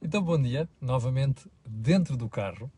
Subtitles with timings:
[0.00, 2.70] Então, bom dia, novamente dentro do carro.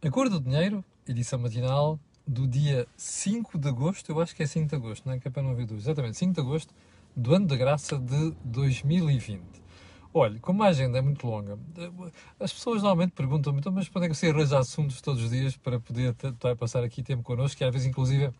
[0.00, 4.46] A Cor do Dinheiro, edição matinal do dia 5 de agosto, eu acho que é
[4.46, 5.18] 5 de agosto, não é?
[5.18, 5.86] Que é para não haver dúvidas.
[5.86, 6.72] Exatamente, 5 de agosto
[7.16, 9.42] do ano da graça de 2020.
[10.14, 11.58] Olha, como a agenda é muito longa,
[12.38, 15.56] as pessoas normalmente perguntam-me, então, mas quando é que você arranja assuntos todos os dias
[15.56, 16.14] para poder
[16.56, 18.30] passar aqui tempo connosco, que às vezes, inclusive,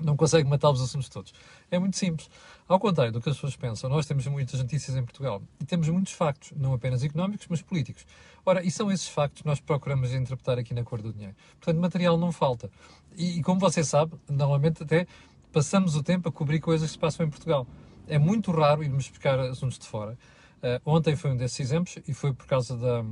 [0.00, 1.32] não consegue matar os assuntos todos.
[1.70, 2.30] É muito simples.
[2.68, 5.88] Ao contrário do que as pessoas pensam, nós temos muitas notícias em Portugal e temos
[5.88, 8.06] muitos factos, não apenas económicos, mas políticos.
[8.44, 11.36] Ora, e são esses factos que nós procuramos interpretar aqui na Cor do Dinheiro.
[11.60, 12.70] Portanto, material não falta.
[13.16, 15.06] E, e como você sabe, normalmente até
[15.52, 17.66] passamos o tempo a cobrir coisas que se passam em Portugal.
[18.08, 20.18] É muito raro irmos buscar assuntos de fora.
[20.58, 23.04] Uh, ontem foi um desses exemplos e foi por causa da,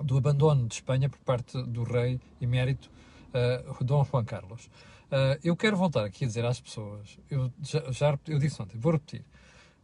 [0.00, 2.90] do abandono de Espanha por parte do rei emérito
[3.32, 4.68] uh, Dom Juan Carlos.
[5.06, 8.76] Uh, eu quero voltar aqui a dizer às pessoas, eu já, já eu disse ontem,
[8.76, 9.24] vou repetir,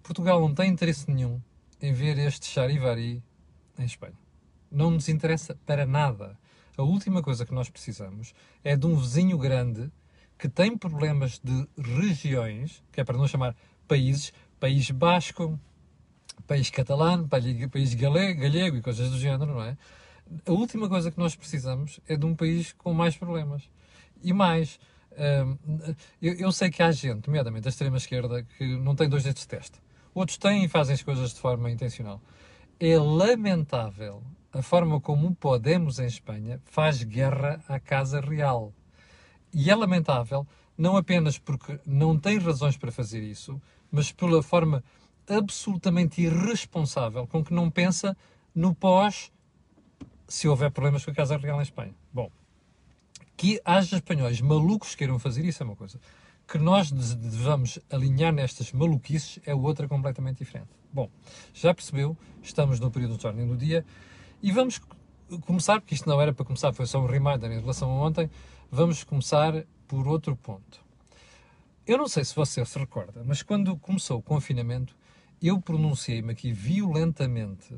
[0.02, 1.40] Portugal não tem interesse nenhum
[1.80, 3.22] em ver este charivari
[3.78, 4.18] em Espanha.
[4.70, 6.36] Não nos interessa para nada.
[6.76, 8.34] A última coisa que nós precisamos
[8.64, 9.90] é de um vizinho grande
[10.38, 13.54] que tem problemas de regiões, que é para não chamar
[13.86, 15.58] países, país basco,
[16.46, 19.76] país catalão, país galego, galego e coisas do género, não é?
[20.46, 23.68] A última coisa que nós precisamos é de um país com mais problemas.
[24.22, 24.80] E mais,
[26.20, 29.48] eu, eu, sei que há gente, nomeadamente da extrema-esquerda, que não tem dois dedos de
[29.48, 29.78] teste.
[30.14, 32.20] Outros têm e fazem as coisas de forma intencional.
[32.78, 38.72] É lamentável a forma como o Podemos em Espanha faz guerra à Casa Real.
[39.52, 40.46] E é lamentável
[40.76, 44.82] não apenas porque não tem razões para fazer isso, mas pela forma
[45.28, 48.16] absolutamente irresponsável com que não pensa
[48.54, 49.32] no pós
[50.26, 51.94] se houver problemas com a Casa Real em Espanha.
[52.12, 52.30] Bom,
[53.42, 55.98] que haja espanhóis malucos que queiram fazer isso é uma coisa.
[56.46, 60.68] Que nós devamos alinhar nestas maluquices é outra completamente diferente.
[60.92, 61.10] Bom,
[61.52, 63.84] já percebeu, estamos no período de ordem do dia
[64.40, 64.80] e vamos
[65.44, 68.30] começar, porque isto não era para começar, foi só um reminder em relação a ontem,
[68.70, 70.80] vamos começar por outro ponto.
[71.84, 74.94] Eu não sei se você se recorda, mas quando começou o confinamento,
[75.42, 77.76] eu pronunciei-me aqui violentamente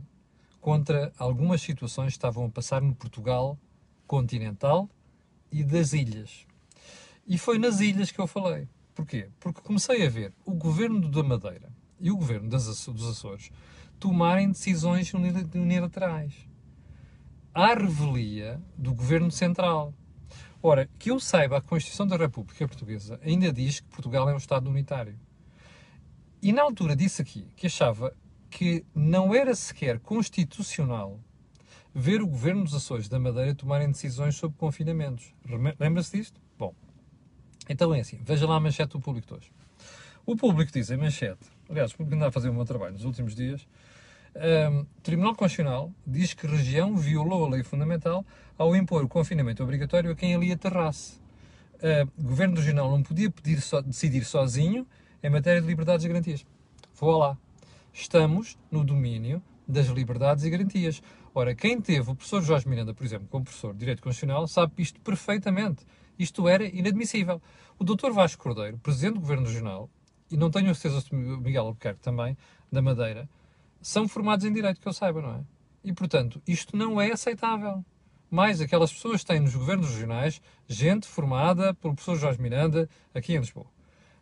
[0.60, 3.58] contra algumas situações que estavam a passar no Portugal
[4.06, 4.90] continental
[5.54, 6.48] e das ilhas.
[7.24, 8.68] E foi nas ilhas que eu falei.
[8.92, 9.28] Porquê?
[9.38, 13.52] Porque comecei a ver o governo da Madeira e o governo das, dos Açores
[14.00, 16.34] tomarem decisões unilaterais.
[17.54, 19.94] À revelia do governo central.
[20.60, 24.38] Ora, que eu saiba, a Constituição da República Portuguesa ainda diz que Portugal é um
[24.38, 25.16] Estado unitário.
[26.42, 28.12] E na altura disse aqui que achava
[28.50, 31.20] que não era sequer constitucional
[31.94, 35.32] ver o governo dos Açores da Madeira tomarem decisões sobre confinamentos.
[35.78, 36.40] Lembra-se disto?
[36.58, 36.74] Bom,
[37.68, 39.52] então é assim, veja lá a manchete do público de hoje.
[40.26, 43.04] O público diz em manchete, aliás, o público anda a fazer o meu trabalho nos
[43.04, 43.66] últimos dias,
[44.34, 48.26] um, o Tribunal Constitucional diz que região violou a lei fundamental
[48.58, 51.20] ao impor o confinamento obrigatório a quem ali aterrasse.
[51.76, 54.86] Uh, Governo Regional não podia pedir so, decidir sozinho
[55.22, 56.44] em matéria de liberdades e garantias.
[56.96, 57.38] Vou lá.
[57.92, 61.00] Estamos no domínio das liberdades e garantias.
[61.36, 64.72] Ora, quem teve o professor Jorge Miranda, por exemplo, como professor de Direito Constitucional, sabe
[64.78, 65.84] isto perfeitamente.
[66.16, 67.42] Isto era inadmissível.
[67.76, 68.12] O Dr.
[68.12, 69.90] Vasco Cordeiro, Presidente do Governo Regional,
[70.30, 72.38] e não tenho certeza se Miguel Albuquerque também,
[72.70, 73.28] da Madeira,
[73.82, 75.44] são formados em Direito, que eu saiba, não é?
[75.82, 77.84] E, portanto, isto não é aceitável.
[78.30, 83.38] Mais aquelas pessoas têm nos governos regionais gente formada pelo professor Jorge Miranda aqui em
[83.38, 83.66] Lisboa.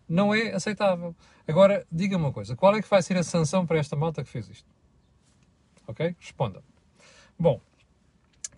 [0.09, 1.15] Não é aceitável.
[1.47, 4.31] Agora, diga uma coisa: qual é que vai ser a sanção para esta malta que
[4.31, 4.69] fez isto?
[5.87, 6.17] Ok?
[6.19, 6.63] Responda.
[7.43, 7.61] Bom,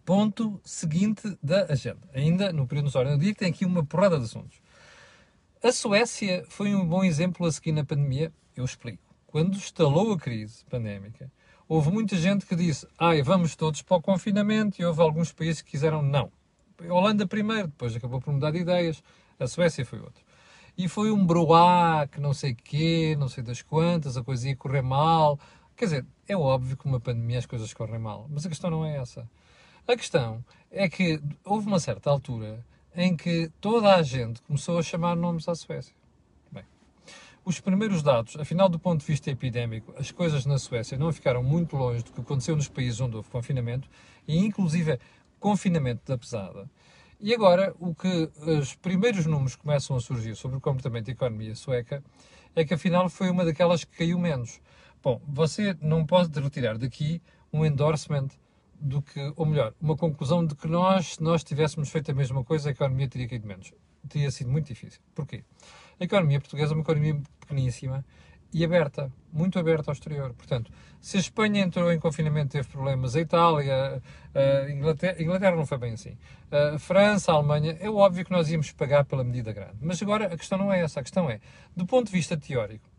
[0.04, 2.06] ponto seguinte da agenda.
[2.12, 4.60] Ainda no período de ordem do dia, que tem aqui uma porrada de assuntos.
[5.62, 8.30] A Suécia foi um bom exemplo a seguir na pandemia.
[8.54, 9.02] Eu explico.
[9.26, 11.32] Quando estalou a crise pandémica,
[11.66, 15.62] houve muita gente que disse: ai, vamos todos para o confinamento, e houve alguns países
[15.62, 16.30] que quiseram não.
[16.78, 19.02] A Holanda primeiro, depois acabou por mudar de ideias.
[19.40, 20.22] A Suécia foi outro.
[20.76, 24.54] E foi um broá, que não sei quê, não sei das quantas, a coisa ia
[24.54, 25.40] correr mal.
[25.76, 28.84] Quer dizer, é óbvio que uma pandemia as coisas correm mal, mas a questão não
[28.84, 29.28] é essa.
[29.87, 32.64] A questão é que houve uma certa altura
[32.94, 35.94] em que toda a gente começou a chamar nomes à Suécia.
[36.50, 36.64] Bem,
[37.44, 41.43] os primeiros dados, afinal, do ponto de vista epidémico, as coisas na Suécia não ficaram
[41.43, 43.88] muito longe do que aconteceu nos países onde houve confinamento,
[44.28, 44.99] e inclusive
[45.40, 46.70] confinamento da pesada.
[47.20, 51.54] E agora, o que os primeiros números começam a surgir sobre o comportamento da economia
[51.54, 52.02] sueca
[52.54, 54.60] é que afinal foi uma daquelas que caiu menos.
[55.04, 57.20] Bom, você não pode retirar daqui
[57.52, 58.28] um endorsement
[58.80, 62.42] do que, ou melhor, uma conclusão de que nós, se nós tivéssemos feito a mesma
[62.42, 63.74] coisa, a economia teria caído menos.
[64.08, 65.02] Teria sido muito difícil.
[65.14, 65.44] Porquê?
[66.00, 68.02] A economia portuguesa é uma economia pequeníssima
[68.50, 70.32] e aberta, muito aberta ao exterior.
[70.32, 70.72] Portanto,
[71.02, 74.02] se a Espanha entrou em confinamento teve problemas, a Itália,
[74.34, 76.16] a Inglaterra, a Inglaterra não foi bem assim,
[76.50, 79.76] a França, a Alemanha, é óbvio que nós íamos pagar pela medida grande.
[79.82, 81.40] Mas agora a questão não é essa, a questão é,
[81.76, 82.94] do ponto de vista teórico,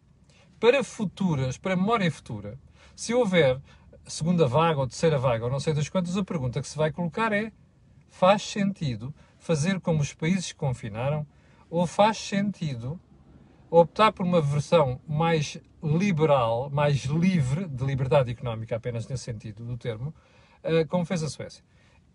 [0.59, 2.57] para futuras, para memória futura,
[2.95, 3.59] se houver
[4.07, 6.91] segunda vaga ou terceira vaga, ou não sei das quantas, a pergunta que se vai
[6.91, 7.51] colocar é:
[8.09, 11.25] faz sentido fazer como os países que confinaram,
[11.69, 12.99] ou faz sentido
[13.69, 19.77] optar por uma versão mais liberal, mais livre, de liberdade económica apenas nesse sentido do
[19.77, 20.13] termo,
[20.63, 21.63] uh, como fez a Suécia.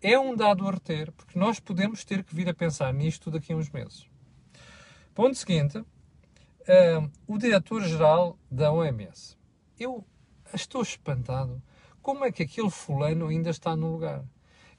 [0.01, 3.53] É um dado a reter, porque nós podemos ter que vir a pensar nisto daqui
[3.53, 4.07] a uns meses.
[5.13, 5.83] Ponto seguinte,
[6.67, 9.37] uh, o diretor-geral da OMS.
[9.79, 10.05] Eu
[10.53, 11.61] estou espantado.
[12.01, 14.23] Como é que aquele fulano ainda está no lugar?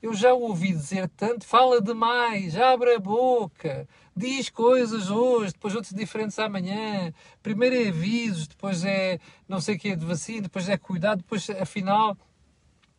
[0.02, 5.94] Eu já ouvi dizer tanto, fala demais, abre a boca, diz coisas hoje, depois outras
[5.94, 7.14] diferentes amanhã.
[7.40, 11.18] Primeiro é avisos, depois é não sei o que é de vacina, depois é cuidado,
[11.18, 12.16] depois afinal.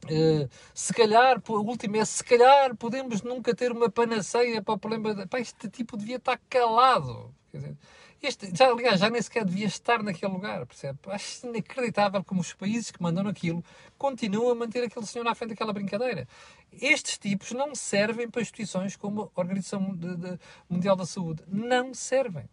[0.05, 4.77] Uh, se calhar, o último é se calhar podemos nunca ter uma panaceia para o
[4.77, 5.13] problema.
[5.13, 5.27] De...
[5.27, 7.33] Pá, este tipo devia estar calado.
[7.53, 7.77] Dizer,
[8.23, 10.97] este, já, aliás, já nem sequer devia estar naquele lugar, percebe?
[11.07, 13.61] Acho inacreditável como os países que mandam aquilo
[13.97, 16.25] continuam a manter aquele senhor à frente daquela brincadeira.
[16.71, 20.39] Estes tipos não servem para instituições como a Organização de, de,
[20.69, 21.43] Mundial da Saúde.
[21.47, 22.49] Não servem.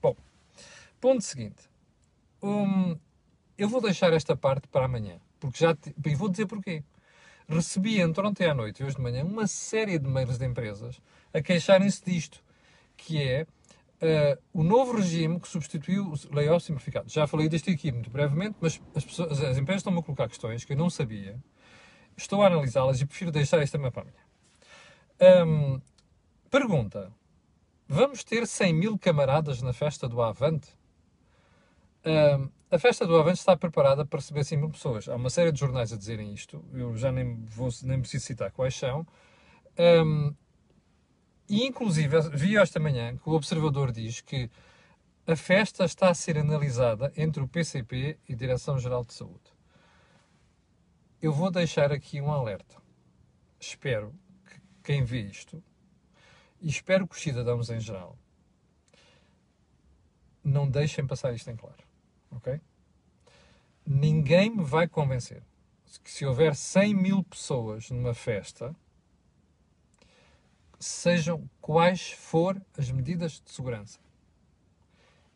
[0.00, 0.14] Bom,
[1.00, 1.68] ponto seguinte.
[2.40, 2.96] Um,
[3.56, 6.82] eu vou deixar esta parte para amanhã, porque já te, e vou dizer porquê.
[7.48, 11.00] Recebi entre ontem à noite e hoje de manhã uma série de mails de empresas
[11.32, 12.42] a queixarem-se disto,
[12.96, 13.46] que é
[14.02, 17.08] uh, o novo regime que substituiu o layoff simplificado.
[17.08, 20.64] Já falei disto aqui muito brevemente, mas as, pessoas, as empresas estão-me a colocar questões
[20.64, 21.38] que eu não sabia.
[22.16, 25.46] Estou a analisá-las e prefiro deixar esta para amanhã.
[25.46, 25.80] Um,
[26.50, 27.12] pergunta.
[27.86, 30.68] Vamos ter 100 mil camaradas na festa do Avante?
[32.70, 35.08] A festa do Avante está preparada para receber 100 mil pessoas.
[35.08, 36.62] Há uma série de jornais a dizerem isto.
[36.72, 39.06] Eu já nem, vou, nem preciso citar quais são.
[39.78, 40.34] Um,
[41.48, 44.50] e, inclusive, vi esta manhã que o observador diz que
[45.26, 49.50] a festa está a ser analisada entre o PCP e a Direção-Geral de Saúde.
[51.22, 52.76] Eu vou deixar aqui um alerta.
[53.58, 54.14] Espero
[54.46, 55.62] que quem vê isto,
[56.60, 58.18] e espero que os cidadãos em geral,
[60.44, 61.87] não deixem passar isto em claro.
[62.30, 62.60] Ok?
[63.86, 65.42] Ninguém me vai convencer
[66.04, 68.74] que se houver 100 mil pessoas numa festa,
[70.78, 73.98] sejam quais for as medidas de segurança.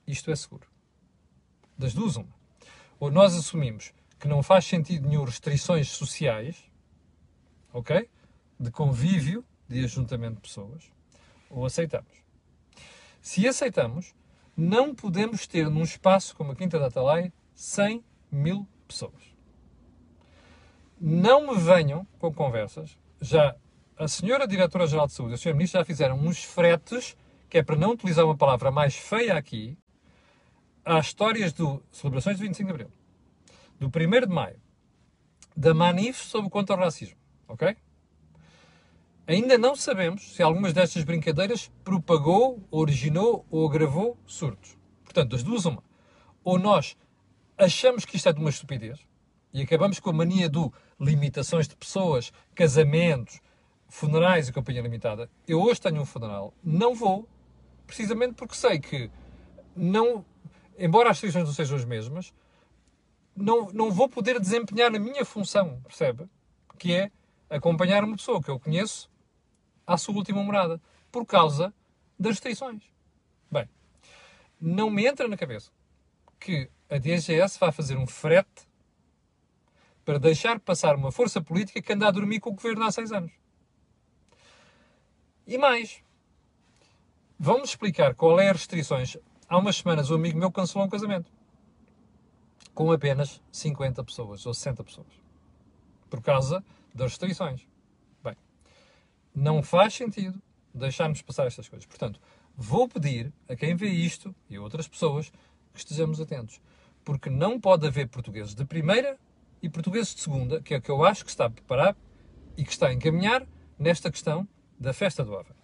[0.07, 0.69] Isto é seguro.
[1.79, 2.35] Das duas, uma.
[3.01, 6.71] Ou nós assumimos que não faz sentido nenhum restrições sociais,
[7.73, 8.09] ok?
[8.59, 10.93] De convívio, de ajuntamento de pessoas,
[11.51, 12.13] ou aceitamos.
[13.21, 14.15] Se aceitamos,
[14.63, 19.35] não podemos ter num espaço como a Quinta da Atalaia 100 mil pessoas.
[21.01, 23.57] Não me venham com conversas, já
[23.99, 27.17] a senhora Diretora-Geral de Saúde e a senhora Ministra já fizeram uns fretes,
[27.51, 29.77] que é para não utilizar uma palavra mais feia aqui,
[30.85, 32.93] às histórias do celebrações do 25 de Abril,
[33.81, 34.61] do 1 de Maio,
[35.57, 37.19] da Manif sobre contra o racismo,
[37.49, 37.77] ok?
[39.27, 44.77] Ainda não sabemos se algumas destas brincadeiras propagou, originou ou agravou surtos.
[45.05, 45.83] Portanto, das duas, uma.
[46.43, 46.97] Ou nós
[47.57, 48.99] achamos que isto é de uma estupidez
[49.53, 53.41] e acabamos com a mania do limitações de pessoas, casamentos,
[53.89, 55.31] funerais e companhia limitada.
[55.47, 57.29] Eu hoje tenho um funeral, não vou,
[57.87, 59.11] precisamente porque sei que
[59.77, 60.25] não,
[60.79, 62.33] embora as restrições não sejam as mesmas,
[63.37, 66.27] não, não vou poder desempenhar a minha função, percebe?
[66.79, 67.11] Que é
[67.49, 69.12] acompanhar uma pessoa que eu conheço
[69.87, 71.73] à sua última morada, por causa
[72.19, 72.83] das restrições.
[73.51, 73.69] Bem,
[74.61, 75.71] não me entra na cabeça
[76.39, 78.69] que a DGS vai fazer um frete
[80.05, 83.13] para deixar passar uma força política que anda a dormir com o governo há seis
[83.13, 83.33] anos.
[85.47, 86.03] E mais,
[87.39, 89.17] vamos explicar qual é as restrições.
[89.49, 91.31] Há umas semanas um amigo meu cancelou um casamento
[92.75, 95.23] com apenas 50 pessoas ou 60 pessoas
[96.09, 97.67] por causa das restrições.
[99.35, 100.41] Não faz sentido
[100.75, 101.87] deixarmos passar estas coisas.
[101.87, 102.21] Portanto,
[102.57, 105.31] vou pedir a quem vê isto e outras pessoas
[105.73, 106.61] que estejamos atentos,
[107.05, 109.19] porque não pode haver portugueses de primeira
[109.63, 111.97] e portugueses de segunda, que é o que eu acho que está a preparar
[112.57, 113.47] e que está a encaminhar
[113.79, 114.47] nesta questão
[114.79, 115.63] da Festa do Avante.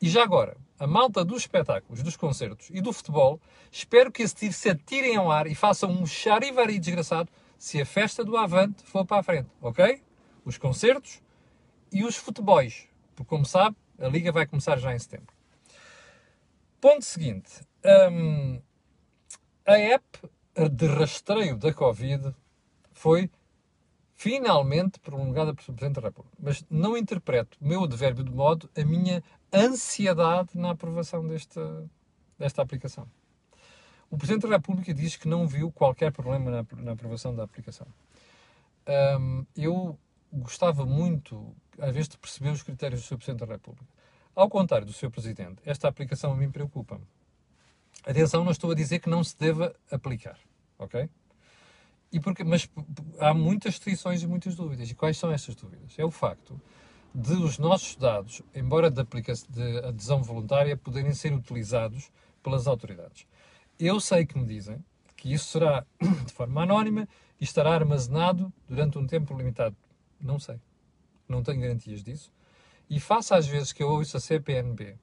[0.00, 3.40] E já agora, a malta dos espetáculos, dos concertos e do futebol,
[3.72, 7.86] espero que esse tiro se atirem ao ar e façam um charivari desgraçado se a
[7.86, 10.02] Festa do Avante for para a frente, ok?
[10.44, 11.22] Os concertos
[11.92, 15.34] e os futebols, porque como sabe, a Liga vai começar já em setembro.
[16.80, 17.62] Ponto seguinte.
[18.12, 18.60] Um,
[19.64, 20.04] a app
[20.70, 22.34] de rastreio da Covid
[22.92, 23.30] foi
[24.14, 26.36] finalmente prolongada pelo Presidente da República.
[26.40, 31.88] Mas não interpreto o meu advérbio de modo a minha ansiedade na aprovação desta,
[32.38, 33.08] desta aplicação.
[34.10, 37.86] O Presidente da República diz que não viu qualquer problema na, na aprovação da aplicação.
[39.18, 39.98] Um, eu
[40.32, 43.16] gostava muito, às vezes, de perceber os critérios do Sr.
[43.16, 43.86] Presidente da República.
[44.34, 45.10] Ao contrário do Sr.
[45.10, 47.06] Presidente, esta aplicação a mim preocupa-me.
[48.04, 50.38] Atenção, não estou a dizer que não se deva aplicar,
[50.78, 51.08] ok?
[52.12, 52.68] E porque, mas
[53.18, 54.90] há muitas restrições e muitas dúvidas.
[54.90, 55.98] E quais são essas dúvidas?
[55.98, 56.60] É o facto
[57.14, 62.10] de os nossos dados, embora de, de adesão voluntária, poderem ser utilizados
[62.42, 63.26] pelas autoridades.
[63.78, 64.84] Eu sei que me dizem
[65.16, 65.84] que isso será
[66.26, 67.08] de forma anónima
[67.40, 69.74] e estará armazenado durante um tempo limitado.
[70.20, 70.60] Não sei.
[71.28, 72.32] Não tenho garantias disso.
[72.88, 74.96] E face às vezes que eu ouço a CPNB,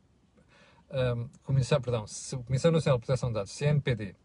[0.89, 2.05] um, Comissão, perdão,
[2.45, 4.15] Comissão Nacional de Proteção de Dados, CNPD, uh,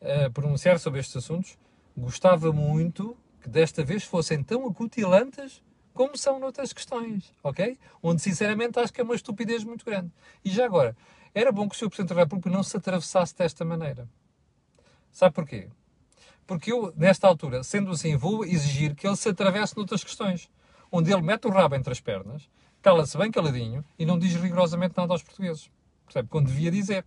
[0.00, 1.58] eh, pronunciar sobre estes assuntos,
[1.96, 7.76] gostava muito que desta vez fossem tão acutilantes como são noutras questões, ok?
[8.02, 10.12] Onde, sinceramente, acho que é uma estupidez muito grande.
[10.44, 10.96] E já agora,
[11.34, 11.88] era bom que o Sr.
[11.88, 14.08] Presidente da República não se atravessasse desta maneira.
[15.10, 15.68] Sabe porquê?
[16.46, 20.48] Porque eu, nesta altura, sendo assim, vou exigir que ele se atravesse noutras questões,
[20.90, 22.48] onde ele mete o rabo entre as pernas,
[22.82, 25.70] cala-se bem caladinho e não diz rigorosamente nada aos portugueses.
[26.04, 26.28] Percebe?
[26.28, 27.04] Quando devia dizer.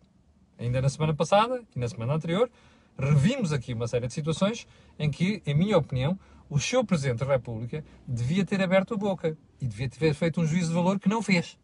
[0.60, 2.50] Ainda na semana passada e na semana anterior,
[2.98, 4.68] revimos aqui uma série de situações
[5.00, 9.36] em que, em minha opinião, o seu Presidente da República devia ter aberto a boca
[9.60, 11.58] e devia ter feito um juízo de valor que não fez.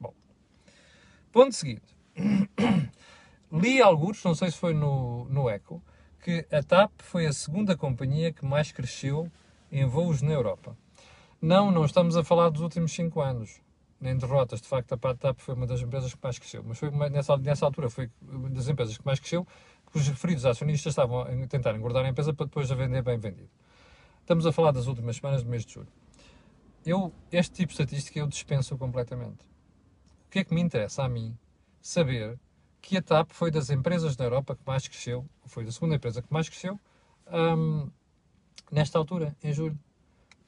[0.00, 0.14] Bom,
[1.30, 1.94] ponto seguinte.
[3.52, 5.82] Li alguns, não sei se foi no, no Eco,
[6.22, 9.30] que a TAP foi a segunda companhia que mais cresceu
[9.70, 10.76] em voos na Europa.
[11.44, 13.60] Não, não estamos a falar dos últimos 5 anos,
[14.00, 14.62] nem derrotas.
[14.62, 16.64] De facto, a TAP foi uma das empresas que mais cresceu.
[16.66, 19.46] Mas foi nessa, nessa altura foi uma das empresas que mais cresceu,
[19.92, 23.50] os referidos acionistas estavam a tentar engordar a empresa para depois a vender bem vendido.
[24.22, 25.92] Estamos a falar das últimas semanas do mês de julho.
[26.86, 29.44] Eu, este tipo de estatística eu dispenso completamente.
[30.26, 31.36] O que é que me interessa a mim
[31.82, 32.40] saber
[32.80, 36.22] que a TAP foi das empresas da Europa que mais cresceu, foi a segunda empresa
[36.22, 36.80] que mais cresceu,
[37.30, 37.90] um,
[38.72, 39.78] nesta altura, em julho.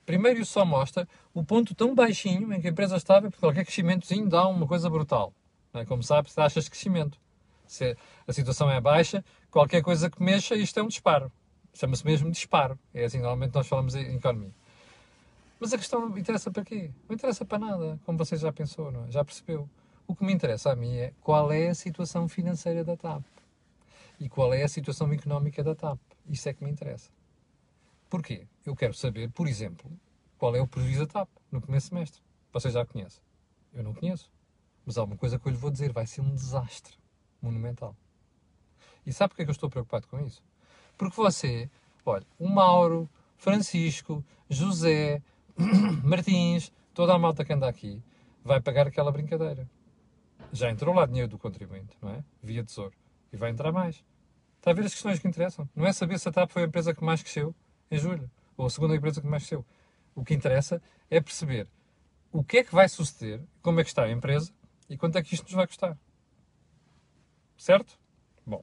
[0.06, 3.64] Primeiro, isso só mostra o ponto tão baixinho em que a empresa estava, porque qualquer
[3.64, 5.34] crescimentozinho dá uma coisa brutal.
[5.74, 5.84] É?
[5.84, 7.18] Como sabe, taxas de crescimento.
[7.66, 7.96] Se
[8.26, 11.30] a situação é baixa, qualquer coisa que mexa, isto é um disparo.
[11.74, 12.78] Chama-se mesmo disparo.
[12.94, 14.54] É assim, normalmente nós falamos em economia.
[15.58, 16.92] Mas a questão interessa para quê?
[17.08, 19.10] Não interessa para nada, como você já pensou, é?
[19.10, 19.68] já percebeu.
[20.06, 23.24] O que me interessa a mim é qual é a situação financeira da TAP
[24.20, 25.98] e qual é a situação económica da TAP.
[26.28, 27.10] Isso é que me interessa.
[28.08, 28.46] Porquê?
[28.64, 29.90] Eu quero saber, por exemplo,
[30.38, 32.22] qual é o prejuízo da TAP no primeiro semestre.
[32.52, 33.20] Você já conhece?
[33.72, 34.30] Eu não conheço.
[34.84, 36.96] Mas há uma coisa que eu lhe vou dizer: vai ser um desastre
[37.42, 37.96] monumental.
[39.04, 40.42] E sabe porquê que eu estou preocupado com isso?
[40.96, 41.70] Porque você,
[42.04, 45.22] olha, o Mauro, Francisco, José,
[46.02, 48.02] Martins, toda a malta que anda aqui,
[48.44, 49.68] vai pagar aquela brincadeira.
[50.52, 52.24] Já entrou lá dinheiro do contribuinte, não é?
[52.42, 52.94] Via tesouro.
[53.32, 54.04] E vai entrar mais.
[54.58, 55.68] Está a ver as questões que interessam.
[55.74, 57.54] Não é saber se a TAP foi a empresa que mais cresceu
[57.90, 59.64] em julho, ou a segunda empresa que mais cresceu.
[60.14, 61.68] O que interessa é perceber
[62.32, 64.52] o que é que vai suceder, como é que está a empresa
[64.88, 65.96] e quanto é que isto nos vai custar.
[67.56, 67.98] Certo?
[68.44, 68.62] Bom.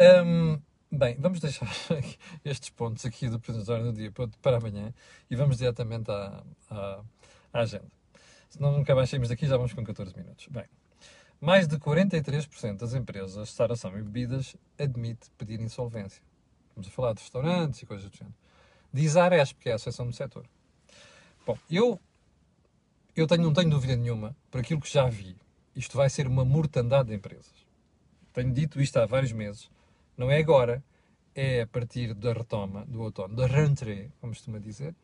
[0.00, 0.60] Hum,
[0.90, 1.68] bem, vamos deixar
[2.44, 4.10] estes pontos aqui do apresentatório do dia
[4.40, 4.94] para amanhã
[5.30, 7.04] e vamos diretamente à, à,
[7.52, 7.90] à agenda.
[8.58, 10.46] Nunca mais saímos daqui, já vamos com 14 minutos.
[10.48, 10.64] Bem,
[11.40, 16.22] mais de 43% das empresas de restauração e bebidas admite pedir insolvência.
[16.74, 18.34] Vamos a falar de restaurantes e coisas do género.
[18.92, 20.44] Diz a Aresp, que é a Associação do Setor.
[21.46, 22.00] Bom, eu,
[23.14, 25.36] eu tenho, não tenho dúvida nenhuma, por aquilo que já vi,
[25.74, 27.66] isto vai ser uma mortandade de empresas.
[28.32, 29.70] Tenho dito isto há vários meses.
[30.16, 30.82] Não é agora,
[31.34, 34.94] é a partir da retoma do outono, da rentrée, como costuma dizer,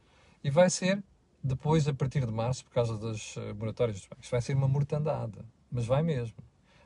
[0.43, 1.03] e vai ser
[1.43, 4.69] depois, a partir de março, por causa das uh, moratórias dos bancos, vai ser uma
[4.69, 5.39] mortandade.
[5.73, 6.37] Mas vai mesmo.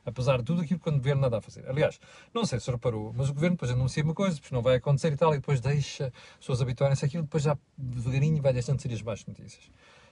[0.05, 1.67] Apesar de tudo aquilo que o governo nada a fazer.
[1.67, 1.99] Aliás,
[2.33, 5.11] não sei se reparou, mas o governo depois anuncia uma coisa, depois não vai acontecer
[5.11, 8.83] e tal, e depois deixa as pessoas habituarem-se àquilo, depois já devagarinho vai deixando de
[8.83, 9.69] ser as más notícias.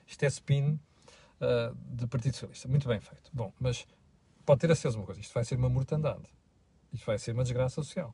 [0.08, 0.80] Isto é spin
[1.40, 2.68] uh, Partido Socialista.
[2.68, 3.30] Muito bem feito.
[3.32, 3.86] Bom, mas
[4.46, 6.24] pode ter a certeza uma coisa: isto vai ser uma mortandade.
[6.92, 8.14] Isto vai ser uma desgraça social.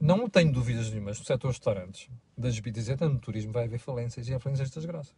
[0.00, 4.28] Não tenho dúvidas nenhumas no setor restaurantes, das bebidas e no turismo vai haver falências
[4.28, 5.14] e falências destas graças.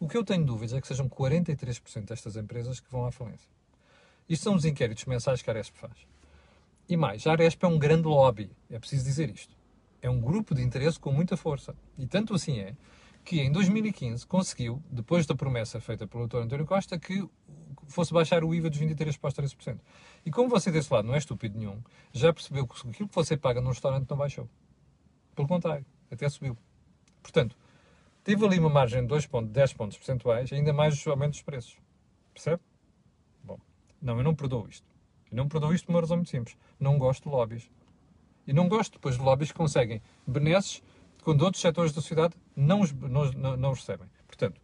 [0.00, 3.48] O que eu tenho dúvidas é que sejam 43% destas empresas que vão à falência.
[4.28, 6.06] Isto são os inquéritos mensais que a Aresp faz.
[6.88, 9.56] E mais, a Aresp é um grande lobby, é preciso dizer isto.
[10.00, 11.74] É um grupo de interesse com muita força.
[11.98, 12.76] E tanto assim é
[13.24, 16.38] que em 2015 conseguiu, depois da promessa feita pelo Dr.
[16.38, 17.26] António Costa, que
[17.88, 19.78] fosse baixar o IVA dos 23% para os 13%.
[20.26, 23.36] E como você desse lado não é estúpido nenhum, já percebeu que aquilo que você
[23.36, 24.48] paga num restaurante não baixou.
[25.34, 26.56] Pelo contrário, até subiu.
[27.22, 27.56] Portanto,
[28.22, 31.44] teve ali uma margem de 2 pontos, 10 pontos percentuais, ainda mais os aumentos dos
[31.44, 31.78] preços.
[32.32, 32.60] Percebe?
[34.04, 34.86] Não, eu não perdoo isto.
[35.30, 36.56] Eu não perdoo isto por uma razão muito simples.
[36.78, 37.70] Não gosto de lobbies.
[38.46, 40.82] E não gosto depois de lobbies que conseguem benesses
[41.22, 44.06] quando outros setores da sociedade não os, não, não, não os recebem.
[44.26, 44.60] Portanto,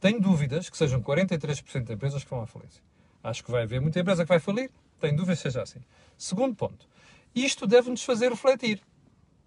[0.00, 2.82] tenho dúvidas que sejam 43% de empresas que vão à falência.
[3.22, 5.80] Acho que vai haver muita empresa que vai falir, tenho dúvidas que seja assim.
[6.18, 6.88] Segundo ponto,
[7.32, 8.82] isto deve-nos fazer refletir.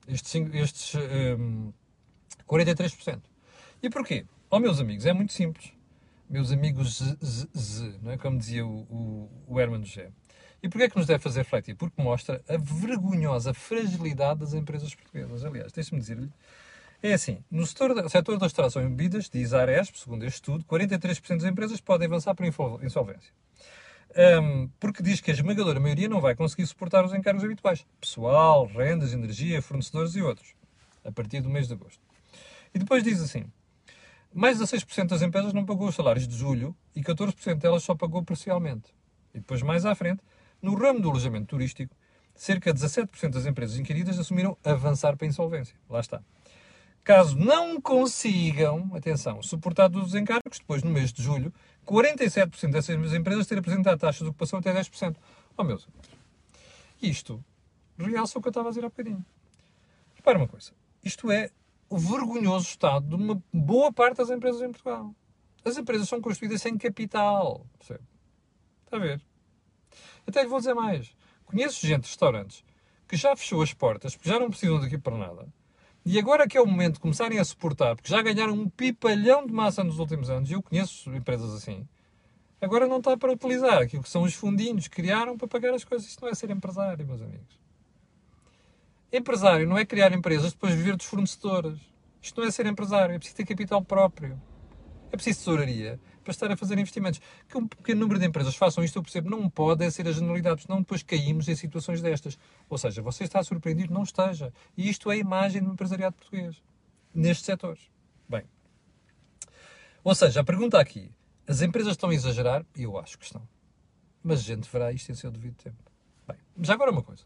[0.08, 0.96] Estes, estes
[1.38, 1.74] um,
[2.48, 3.20] 43%.
[3.84, 4.25] E porquê?
[4.50, 5.74] Oh, meus amigos, é muito simples.
[6.29, 8.17] Meus amigos z, z, z não é?
[8.17, 10.12] Como dizia o, o, o Herman José.
[10.62, 11.75] E porquê é que nos deve fazer refletir?
[11.75, 15.46] Porque mostra a vergonhosa fragilidade das empresas portuguesas.
[15.46, 16.32] Aliás, deixe-me dizer-lhe,
[17.03, 20.38] é assim, no setor, da, setor da restauração e bebidas, diz a Aresp, segundo este
[20.38, 23.32] estudo, 43% das empresas podem avançar para insolvência.
[24.41, 27.86] Um, porque diz que a esmagadora maioria não vai conseguir suportar os encargos habituais.
[28.01, 30.55] Pessoal, rendas, energia, fornecedores e outros.
[31.03, 32.01] A partir do mês de agosto.
[32.74, 33.46] E depois diz assim,
[34.36, 37.96] mais de 6% das empresas não pagou os salários de julho e 14% delas só
[37.96, 38.94] pagou parcialmente.
[39.34, 40.22] E depois, mais à frente,
[40.62, 41.96] no ramo do alojamento turístico,
[42.36, 45.77] cerca de 17% das empresas inquiridas assumiram avançar para a insolvência.
[45.89, 46.22] Lá está.
[47.01, 51.54] Caso não consigam, atenção, suportar todos os encargos, depois no mês de julho,
[51.86, 55.15] 47% dessas empresas terem apresentado taxas de ocupação até 10%.
[55.56, 56.10] Oh, meus amigos,
[57.01, 57.42] isto
[57.98, 59.24] realça o que eu estava a dizer há bocadinho.
[60.13, 61.51] Repara uma coisa, isto é
[61.96, 65.16] o vergonhoso estado de uma boa parte das empresas em Portugal.
[65.64, 68.04] As empresas são construídas sem capital, percebe?
[68.84, 69.22] Está a ver?
[70.28, 71.16] Até lhe vou dizer mais.
[71.46, 72.66] Conheço gente de restaurantes
[73.08, 75.48] que já fechou as portas porque já não precisam daqui para nada.
[76.06, 79.48] E agora que é o momento de começarem a suportar, porque já ganharam um pipalhão
[79.48, 81.88] de massa nos últimos anos, e eu conheço empresas assim,
[82.60, 85.86] agora não está para utilizar aquilo que são os fundinhos que criaram para pagar as
[85.86, 86.10] coisas.
[86.10, 87.58] Isto não é ser empresário, meus amigos.
[89.17, 91.79] Empresário não é criar empresas depois viver dos fornecedores.
[92.22, 94.41] Isto não é ser empresário, é preciso ter capital próprio.
[95.10, 97.21] É preciso tesouraria para estar a fazer investimentos.
[97.47, 100.63] Que um pequeno número de empresas façam isto, eu percebo, não pode ser a generalidade,
[100.63, 102.38] senão depois caímos em situações destas.
[102.67, 104.51] Ou seja, você está surpreendido, não esteja.
[104.75, 106.62] E isto é a imagem do empresariado português,
[107.13, 107.89] nestes setores.
[108.28, 108.43] Bem,
[110.04, 111.10] ou seja, a pergunta aqui,
[111.47, 112.65] as empresas estão a exagerar?
[112.75, 113.41] Eu acho que estão.
[114.21, 115.91] Mas a gente verá isto em seu devido tempo.
[116.28, 117.23] Bem, já agora uma coisa.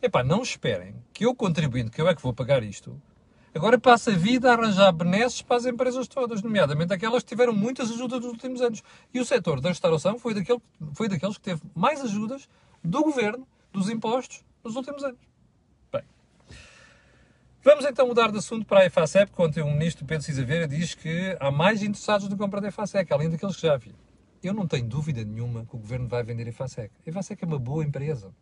[0.00, 3.00] Epá, não esperem que eu contribuindo, que eu é que vou pagar isto,
[3.54, 7.52] Agora passa a vida a arranjar benesses para as empresas todas, nomeadamente aquelas que tiveram
[7.52, 8.82] muitas ajudas nos últimos anos.
[9.12, 10.60] E o setor da restauração foi, daquele,
[10.94, 12.48] foi daqueles que teve mais ajudas
[12.84, 15.18] do governo, dos impostos, nos últimos anos.
[15.90, 16.02] Bem,
[17.64, 21.36] vamos então mudar de assunto para a EFASEP, quando o ministro Pedro Cisaveira diz que
[21.40, 23.94] há mais interessados na compra da EFASEC, além daqueles que já havia.
[24.42, 26.92] Eu não tenho dúvida nenhuma que o governo vai vender a EFASEC.
[27.04, 28.32] A EFASEC é uma boa empresa.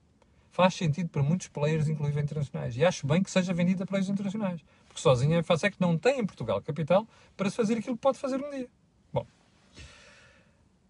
[0.57, 2.77] Faz sentido para muitos players, inclusive internacionais.
[2.77, 4.63] E acho bem que seja vendida a players internacionais
[4.97, 7.97] porque sozinha a face é que não tem em Portugal capital para se fazer aquilo
[7.97, 8.67] que pode fazer um dia.
[9.13, 9.27] Bom,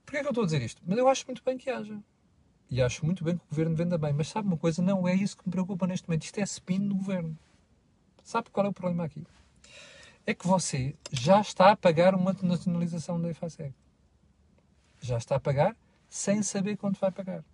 [0.04, 0.80] porquê é que eu estou a dizer isto?
[0.86, 1.98] Mas eu acho muito bem que haja.
[2.70, 4.12] E acho muito bem que o governo venda bem.
[4.12, 4.80] Mas sabe uma coisa?
[4.80, 6.22] Não é isso que me preocupa neste momento.
[6.22, 7.36] Isto é spin do governo.
[8.22, 9.26] Sabe qual é o problema aqui?
[10.24, 13.74] É que você já está a pagar uma nacionalização da EFASEG.
[15.00, 15.76] Já está a pagar
[16.08, 17.44] sem saber quanto vai pagar.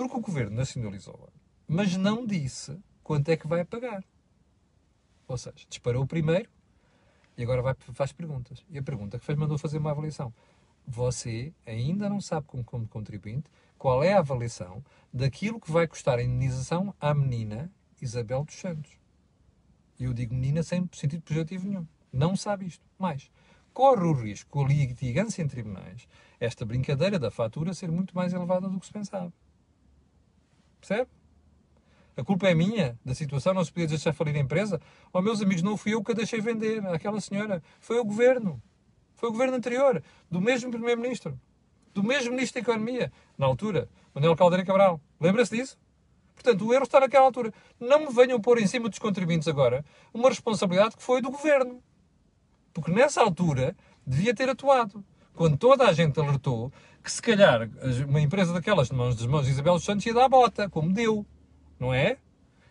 [0.00, 1.28] Porque o governo nacionalizou-a,
[1.68, 4.02] mas não disse quanto é que vai pagar.
[5.28, 6.48] Ou seja, disparou primeiro
[7.36, 8.64] e agora vai, faz perguntas.
[8.70, 10.32] E a pergunta que fez mandou fazer uma avaliação.
[10.86, 14.82] Você ainda não sabe, como, como contribuinte, qual é a avaliação
[15.12, 18.92] daquilo que vai custar a indenização à menina Isabel dos Santos.
[19.98, 21.86] E eu digo menina sem sentido positivo nenhum.
[22.10, 22.82] Não sabe isto.
[22.98, 23.30] Mais,
[23.74, 26.08] corre o risco, a litigância em tribunais,
[26.40, 29.30] esta brincadeira da fatura ser muito mais elevada do que se pensava.
[30.80, 31.08] Percebe?
[32.16, 34.80] A culpa é minha da situação, não se podia deixar falir a empresa.
[35.12, 37.62] Oh, meus amigos, não fui eu que a deixei vender àquela senhora.
[37.78, 38.60] Foi o governo.
[39.14, 41.38] Foi o governo anterior, do mesmo primeiro-ministro,
[41.94, 45.00] do mesmo ministro da Economia, na altura, Manuel Caldeira Cabral.
[45.20, 45.78] Lembra-se disso?
[46.34, 47.52] Portanto, o erro está naquela altura.
[47.78, 51.82] Não me venham pôr em cima dos contribuintes agora uma responsabilidade que foi do governo.
[52.72, 55.04] Porque nessa altura devia ter atuado.
[55.34, 57.68] Quando toda a gente alertou que se calhar
[58.08, 60.92] uma empresa daquelas, de mãos das mãos de Isabel Santos, ia dar a bota, como
[60.92, 61.26] deu
[61.80, 62.18] não é?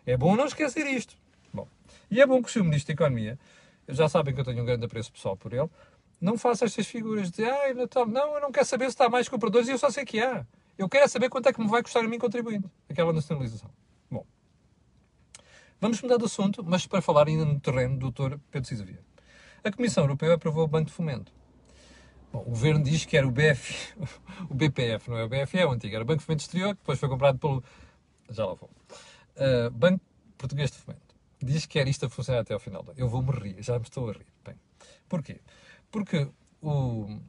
[0.05, 1.17] É bom não esquecer isto.
[1.51, 1.67] Bom,
[2.11, 2.63] e é bom que o Sr.
[2.63, 3.39] Ministro da Economia,
[3.87, 5.69] já sabem que eu tenho um grande apreço pessoal por ele,
[6.21, 9.27] não faça estas figuras de, ah, Natal, não, eu não quero saber se está mais
[9.27, 10.45] compradores e eu só sei que há.
[10.77, 13.69] Eu quero saber quanto é que me vai custar a mim contribuindo aquela nacionalização.
[14.09, 14.25] Bom,
[15.81, 18.37] vamos mudar de assunto, mas para falar ainda no terreno do Dr.
[18.51, 18.85] Pedro Cisa
[19.63, 21.31] A Comissão Europeia aprovou o Banco de Fomento.
[22.31, 23.93] Bom, o governo diz que era o, BF,
[24.49, 26.75] o BPF, não é o BFE, é o antigo, era o Banco de Fomento Exterior,
[26.75, 27.63] que depois foi comprado pelo.
[28.29, 28.69] Já lá vou.
[29.35, 30.01] Uh, Banco
[30.37, 31.15] Português de Fomento.
[31.41, 32.85] Diz que era isto a funcionar até ao final.
[32.97, 34.25] Eu vou-me rir, já me estou a rir.
[34.45, 34.55] Bem,
[35.07, 35.39] porquê?
[35.89, 36.27] Porque
[36.61, 37.19] o,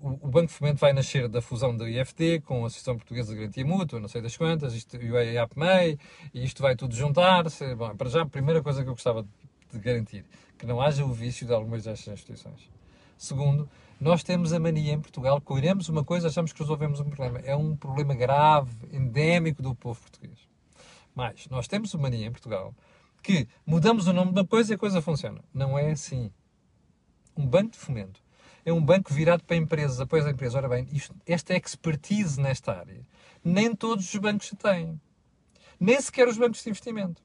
[0.00, 3.40] o, Banco de Fomento vai nascer da fusão da IFD com a Associação Portuguesa de
[3.40, 5.98] Garantia Mútua, não sei das quantas, isto, e o EAPMEI,
[6.32, 7.74] e isto vai tudo juntar-se.
[7.74, 9.26] Bom, para já, a primeira coisa que eu gostava
[9.72, 10.24] de garantir,
[10.58, 12.68] que não haja o vício de algumas destas instituições.
[13.16, 13.68] Segundo,
[14.00, 17.38] nós temos a mania em Portugal que oiremos uma coisa achamos que resolvemos um problema.
[17.40, 20.38] É um problema grave, endémico do povo português.
[21.14, 22.74] Mas nós temos a mania em Portugal
[23.22, 25.44] que mudamos o nome de uma coisa e a coisa funciona.
[25.52, 26.32] Não é assim.
[27.36, 28.22] Um banco de fomento
[28.64, 30.54] é um banco virado para empresas, apoio às empresas.
[30.54, 33.06] Ora bem, isto, esta expertise nesta área,
[33.44, 35.00] nem todos os bancos têm.
[35.78, 37.22] Nem sequer os bancos de investimento.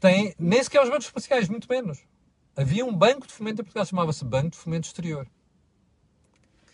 [0.00, 2.04] Tem, nem sequer os bancos espaciais, muito menos.
[2.56, 5.26] Havia um banco de fomento em Portugal, chamava-se Banco de Fomento Exterior.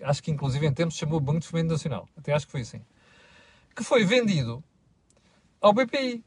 [0.03, 2.09] Acho que inclusive em tempos se chamou Banco de Fomento Nacional.
[2.16, 2.83] Até acho que foi assim.
[3.75, 4.62] Que foi vendido
[5.61, 6.25] ao BPI.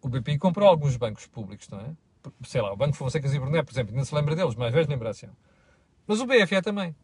[0.00, 1.94] O BPI comprou alguns bancos públicos, não é?
[2.44, 4.88] Sei lá, o Banco Fonseca e Brunet, por exemplo, não se lembra deles, mais velhos
[4.88, 5.28] lembrar-se.
[6.06, 6.94] Mas o BFE também.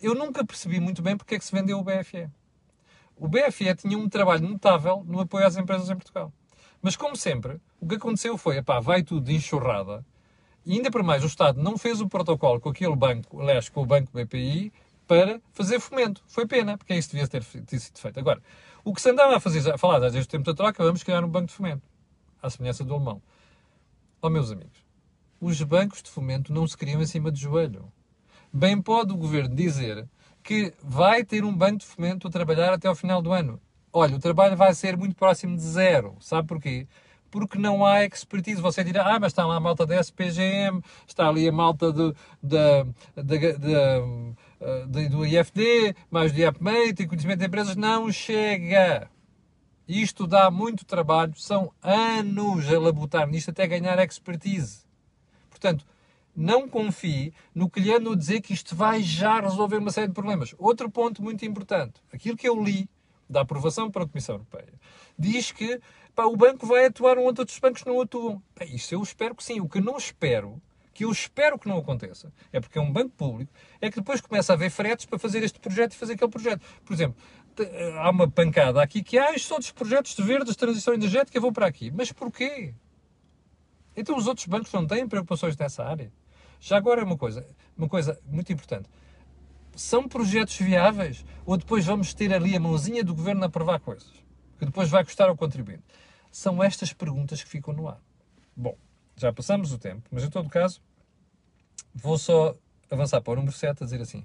[0.00, 2.28] Eu nunca percebi muito bem porque é que se vendeu o BFE.
[3.16, 6.32] O BFE tinha um trabalho notável no apoio às empresas em Portugal.
[6.82, 10.04] Mas, como sempre, o que aconteceu foi, pá, vai tudo de enxurrada.
[10.66, 13.82] E ainda por mais, o Estado não fez o protocolo com aquele banco, aliás, com
[13.82, 14.72] o banco BPI,
[15.06, 16.22] para fazer fomento.
[16.26, 18.18] Foi pena, porque é isso devia ter, ter sido feito.
[18.18, 18.42] Agora,
[18.84, 21.22] o que se andava a fazer, a falar desde o tempo da troca, vamos criar
[21.24, 21.82] um banco de fomento.
[22.42, 23.22] À semelhança do alemão.
[24.22, 24.84] Ó, oh, meus amigos,
[25.40, 27.92] os bancos de fomento não se criam em cima de joelho.
[28.52, 30.08] Bem pode o governo dizer
[30.42, 33.60] que vai ter um banco de fomento a trabalhar até ao final do ano.
[33.92, 36.16] Olha, o trabalho vai ser muito próximo de zero.
[36.20, 36.86] Sabe porquê?
[37.34, 38.62] Porque não há expertise.
[38.62, 42.12] Você dirá, ah, mas está lá a malta da SPGM, está ali a malta da,
[42.40, 42.86] da,
[45.10, 47.74] do IFD, mais do IAPMEI, tem conhecimento de empresas.
[47.74, 49.10] Não chega.
[49.88, 54.84] Isto dá muito trabalho, são anos a labutar nisto até ganhar expertise.
[55.50, 55.84] Portanto,
[56.36, 57.68] não confie no
[58.12, 60.54] a dizer que isto vai já resolver uma série de problemas.
[60.56, 62.88] Outro ponto muito importante, aquilo que eu li
[63.28, 64.72] da aprovação para a Comissão Europeia,
[65.18, 65.80] diz que
[66.14, 68.42] pá, o banco vai atuar onde outros bancos não atuam.
[68.62, 69.60] Isso eu espero que sim.
[69.60, 70.60] O que não espero,
[70.92, 74.20] que eu espero que não aconteça, é porque é um banco público, é que depois
[74.20, 76.64] começa a haver fretes para fazer este projeto e fazer aquele projeto.
[76.84, 77.16] Por exemplo,
[77.98, 81.40] há uma pancada aqui que há, ah, são dos projetos de verdes, de transição energética,
[81.40, 81.90] vou para aqui.
[81.90, 82.74] Mas porquê?
[83.96, 86.12] Então os outros bancos não têm preocupações nessa área?
[86.60, 88.88] Já agora é uma coisa, uma coisa muito importante.
[89.76, 91.24] São projetos viáveis?
[91.44, 94.12] Ou depois vamos ter ali a mãozinha do governo a aprovar coisas?
[94.58, 95.82] Que depois vai custar ao contribuinte?
[96.30, 98.00] São estas perguntas que ficam no ar.
[98.56, 98.76] Bom,
[99.16, 100.80] já passamos o tempo, mas em todo caso,
[101.94, 102.56] vou só
[102.90, 104.24] avançar para o número 7 a dizer assim: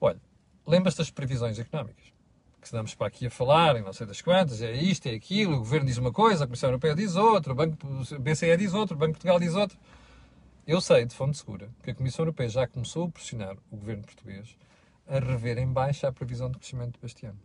[0.00, 0.20] olha,
[0.66, 2.12] lembras-te das previsões económicas?
[2.60, 5.14] Que se damos para aqui a falar, e não sei das quantas, é isto, é
[5.14, 7.76] aquilo, o governo diz uma coisa, a Comissão Europeia diz outra, o Banco
[8.20, 9.76] BCE diz outra, o Banco de Portugal diz outra.
[10.64, 14.04] Eu sei, de fonte segura, que a Comissão Europeia já começou a pressionar o governo
[14.04, 14.56] português
[15.08, 17.38] a rever em baixa a previsão de crescimento deste ano.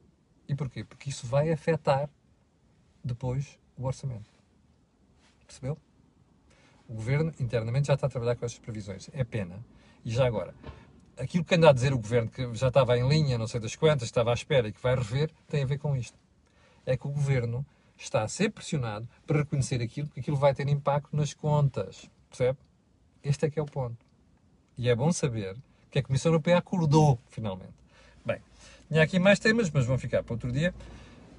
[0.47, 0.83] E porquê?
[0.83, 2.07] Porque isso vai afetar
[3.03, 4.29] depois o orçamento.
[5.47, 5.79] Percebeu?
[6.87, 9.09] O governo internamente já está a trabalhar com estas previsões.
[9.11, 9.65] É pena.
[10.05, 10.53] E já agora,
[11.17, 13.75] aquilo que anda a dizer o governo, que já estava em linha, não sei das
[13.75, 16.19] quantas, estava à espera e que vai rever, tem a ver com isto.
[16.85, 17.65] É que o governo
[17.97, 22.07] está a ser pressionado para reconhecer aquilo, porque aquilo vai ter impacto nas contas.
[22.29, 22.59] Percebe?
[23.23, 23.97] Este é que é o ponto.
[24.77, 25.55] E é bom saber
[25.89, 27.73] que a Comissão Europeia acordou, finalmente.
[28.25, 28.41] Bem,
[28.87, 30.73] tinha aqui mais temas, mas vão ficar para outro dia.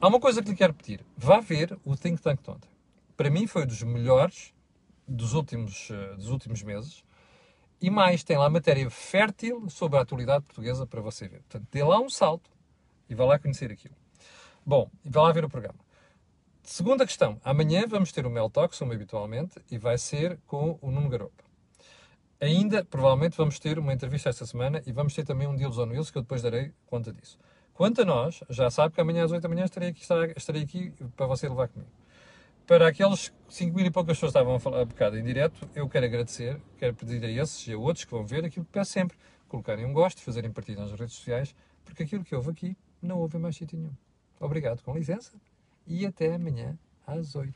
[0.01, 1.05] Há uma coisa que lhe quero pedir.
[1.17, 2.71] Vá ver o Think Tank de ontem.
[3.17, 4.55] Para mim foi dos melhores
[5.07, 7.05] dos últimos, eh, dos últimos meses.
[7.81, 11.41] E mais, tem lá matéria fértil sobre a atualidade portuguesa para você ver.
[11.41, 12.51] Portanto, dê lá um salto
[13.09, 13.95] e vá lá conhecer aquilo.
[14.67, 15.79] Bom, e vá lá ver o programa.
[16.62, 17.41] Segunda questão.
[17.43, 21.47] Amanhã vamos ter o Mel Talk, como habitualmente, e vai ser com o Nuno Garopa.
[22.40, 25.88] Ainda, provavelmente, vamos ter uma entrevista esta semana e vamos ter também um Deals on
[25.88, 27.37] Wheels que eu depois darei conta disso.
[27.74, 30.05] Quanto a nós, já sabe que amanhã às 8 da manhã estarei aqui,
[30.37, 31.90] estarei aqui para você levar comigo.
[32.64, 35.68] Para aqueles 5 mil e poucas pessoas que estavam a falar um bocado em direto,
[35.74, 38.70] eu quero agradecer, quero pedir a esses e a outros que vão ver aquilo que
[38.70, 39.16] peço sempre,
[39.48, 43.37] colocarem um gosto, fazerem partilha nas redes sociais, porque aquilo que houve aqui não houve
[43.38, 43.94] mais sítio nenhum.
[44.38, 45.33] Obrigado, com licença,
[45.87, 47.53] e até amanhã às 8.